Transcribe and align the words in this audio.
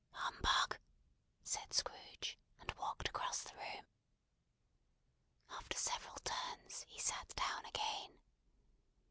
"Humbug!" 0.13 0.79
said 1.43 1.71
Scrooge; 1.73 2.39
and 2.59 2.71
walked 2.73 3.07
across 3.09 3.43
the 3.43 3.55
room. 3.55 3.85
After 5.51 5.77
several 5.77 6.17
turns, 6.23 6.81
he 6.87 6.97
sat 6.97 7.35
down 7.35 7.63
again. 7.67 8.17